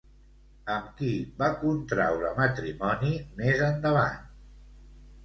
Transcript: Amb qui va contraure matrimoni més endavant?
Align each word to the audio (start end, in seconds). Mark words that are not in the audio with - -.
Amb 0.75 0.85
qui 1.01 1.09
va 1.41 1.49
contraure 1.63 2.31
matrimoni 2.39 3.13
més 3.43 3.63
endavant? 3.67 4.19